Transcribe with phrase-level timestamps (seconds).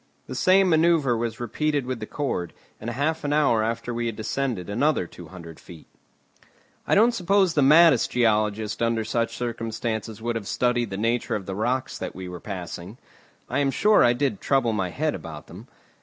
[0.25, 4.15] The same manoeuvre was repeated with the cord, and half an hour after we had
[4.15, 5.85] descended another two hundred feet.
[6.87, 11.45] I don't suppose the maddest geologist under such circumstances would have studied the nature of
[11.45, 12.97] the rocks that we were passing.
[13.47, 15.67] I am sure I did trouble my head about them.